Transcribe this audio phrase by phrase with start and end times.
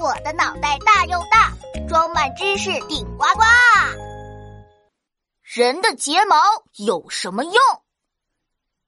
[0.00, 1.52] 我的脑袋大又大，
[1.86, 3.42] 装满知识顶呱呱。
[5.42, 6.36] 人的睫毛
[6.78, 7.54] 有什么用？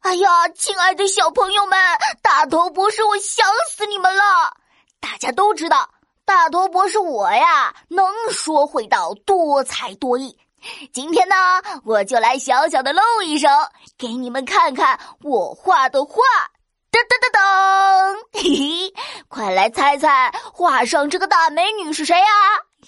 [0.00, 1.78] 哎呀，亲爱的小朋友们，
[2.22, 4.56] 大头博士，我想死你们了！
[4.98, 5.90] 大家都知道，
[6.24, 10.38] 大头博士我呀，能说会道，多才多艺。
[10.90, 11.36] 今天呢，
[11.84, 13.46] 我就来小小的露一手，
[13.98, 16.22] 给你们看看我画的画。
[16.90, 18.83] 噔噔噔噔，嘿嘿，
[19.34, 22.26] 快来猜猜画上这个大美女是谁呀？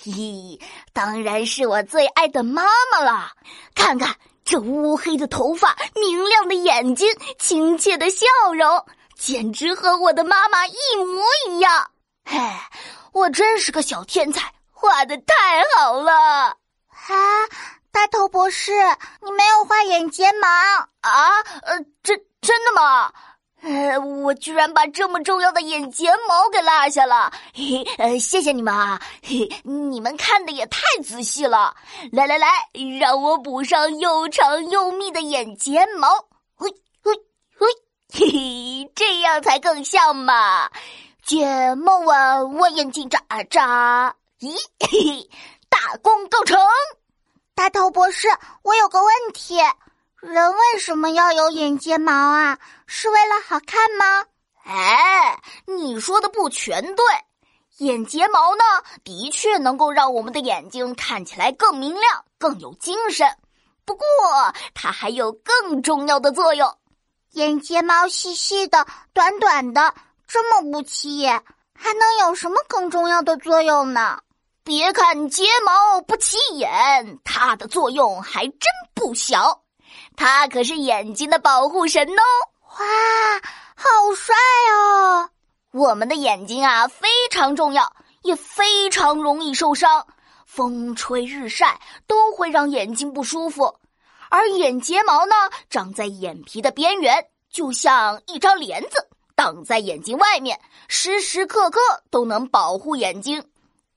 [0.04, 0.60] 咦，
[0.92, 2.62] 当然是我最爱的妈
[2.92, 3.32] 妈了。
[3.74, 7.08] 看看这乌黑的头发，明亮的眼睛，
[7.40, 8.26] 亲切的笑
[8.56, 11.90] 容，简直和我的妈妈一模一样。
[12.24, 12.38] 嘿，
[13.10, 16.12] 我真是个小天才，画的太好了。
[16.12, 17.16] 啊，
[17.90, 18.70] 大头博士，
[19.20, 20.46] 你没有画眼睫毛
[21.00, 21.40] 啊？
[21.62, 23.12] 呃，真真的吗？
[23.62, 31.74] 呃，我居然把这么重要的眼睫毛给落下了，嘿，呃，谢谢你们啊，嘿，你们看的也太仔细了。
[32.12, 32.48] 来来来，
[33.00, 36.08] 让我补上又长又密的眼睫毛，
[36.54, 36.68] 嘿，
[37.02, 37.12] 嘿，
[37.58, 37.66] 嘿，
[38.12, 40.70] 嘿，这样才更像嘛。
[41.24, 45.30] 睫毛弯弯，眼睛眨啊眨，咦，嘿嘿，
[45.68, 46.56] 大功告成。
[47.54, 48.28] 大头博士，
[48.62, 49.58] 我有个问题。
[50.26, 52.58] 人为什么要有眼睫毛啊？
[52.84, 54.24] 是为了好看吗？
[54.64, 57.04] 哎，你说的不全对。
[57.76, 58.64] 眼睫毛呢，
[59.04, 63.24] 的确能够让我们的眼睛看起来更明亮、更有精神。
[63.84, 64.04] 不过，
[64.74, 66.76] 它还有更重要的作用。
[67.34, 69.94] 眼睫毛细细的、短短的，
[70.26, 71.40] 这么不起眼，
[71.72, 74.18] 还能有什么更重要的作用呢？
[74.64, 78.58] 别看睫毛不起眼，它的作用还真
[78.92, 79.62] 不小。
[80.16, 82.22] 它可是眼睛的保护神哦！
[82.78, 83.40] 哇，
[83.74, 84.34] 好帅
[84.72, 85.28] 哦！
[85.72, 87.92] 我们的眼睛啊，非常重要，
[88.22, 90.06] 也非常容易受伤。
[90.46, 93.74] 风吹日晒都会让眼睛不舒服，
[94.30, 95.34] 而眼睫毛呢，
[95.68, 100.58] 长在眼皮的边缘，就像一张帘子，挡在眼睛外面，
[100.88, 101.80] 时时刻刻
[102.10, 103.44] 都能保护眼睛。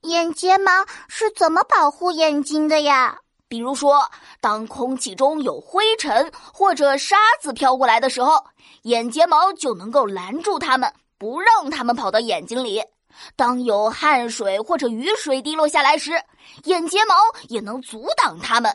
[0.02, 3.18] 眼睫毛是怎么保护眼睛的呀？
[3.50, 4.08] 比如说，
[4.40, 8.46] 当空气中有灰尘或者沙子飘过来的时候，
[8.82, 12.80] 眼睫毛就能够拦住它们，不让它们跑到眼睛里。
[13.34, 16.12] 当有汗水或者雨水滴落下来时，
[16.66, 17.16] 眼睫毛
[17.48, 18.74] 也能阻挡它们。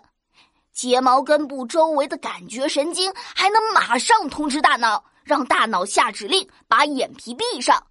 [0.74, 7.82] 睫毛根部周围的感觉神经还能马上通知大脑，让大脑下指令把眼皮闭上，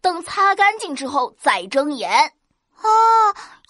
[0.00, 2.10] 等擦干净之后再睁眼。
[2.82, 2.90] 哦，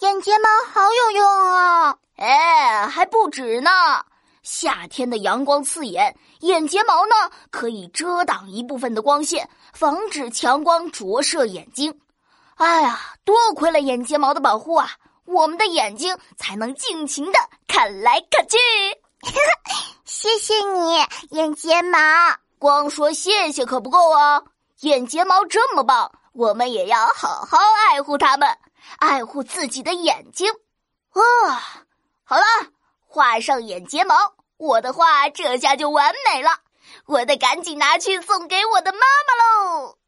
[0.00, 1.91] 眼睫毛好有用啊！
[3.02, 3.68] 还不止呢！
[4.44, 11.92] 夏天的阳光刺眼，眼睫毛呢可以遮挡一部分的光线，防止强光灼射眼睛。
[12.54, 14.88] 哎呀，多亏了眼睫毛的保护啊，
[15.24, 18.56] 我们的眼睛才能尽情的看来看去。
[20.06, 21.04] 谢谢你，
[21.36, 21.98] 眼睫毛。
[22.60, 24.40] 光说谢谢可不够啊！
[24.82, 27.58] 眼睫毛这么棒，我们也要好好
[27.90, 28.48] 爱护它们。
[29.00, 30.48] 爱护自己的眼睛，
[31.10, 31.82] 啊，
[32.22, 32.44] 好了，
[33.12, 34.14] 画上眼睫毛，
[34.56, 36.48] 我的画这下就完美了，
[37.04, 39.98] 我得赶紧拿去送给我的妈妈喽。